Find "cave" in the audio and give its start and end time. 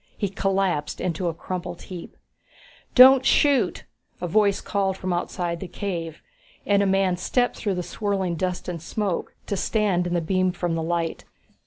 5.67-6.23